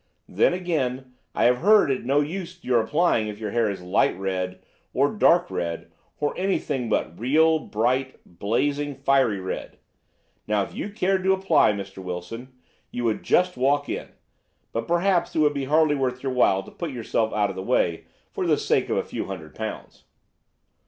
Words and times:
Then, 0.27 0.51
again, 0.51 1.13
I 1.35 1.43
have 1.43 1.59
heard 1.59 1.91
it 1.91 1.99
is 1.99 2.05
no 2.07 2.21
use 2.21 2.57
your 2.63 2.81
applying 2.81 3.27
if 3.27 3.37
your 3.37 3.51
hair 3.51 3.69
is 3.69 3.83
light 3.83 4.17
red, 4.17 4.59
or 4.95 5.13
dark 5.13 5.51
red, 5.51 5.91
or 6.19 6.33
anything 6.35 6.89
but 6.89 7.19
real 7.19 7.59
bright, 7.59 8.19
blazing, 8.25 8.95
fiery 8.95 9.39
red. 9.39 9.77
Now, 10.47 10.63
if 10.63 10.73
you 10.73 10.89
cared 10.89 11.23
to 11.25 11.33
apply, 11.33 11.73
Mr. 11.73 12.01
Wilson, 12.03 12.51
you 12.89 13.03
would 13.03 13.21
just 13.21 13.57
walk 13.57 13.89
in; 13.89 14.07
but 14.73 14.87
perhaps 14.87 15.35
it 15.35 15.39
would 15.39 15.63
hardly 15.65 15.93
be 15.93 16.01
worth 16.01 16.23
your 16.23 16.33
while 16.33 16.63
to 16.63 16.71
put 16.71 16.89
yourself 16.89 17.31
out 17.31 17.51
of 17.51 17.55
the 17.55 17.61
way 17.61 18.05
for 18.31 18.47
the 18.47 18.57
sake 18.57 18.89
of 18.89 18.97
a 18.97 19.03
few 19.03 19.25
hundred 19.25 19.53
pounds. 19.53 20.05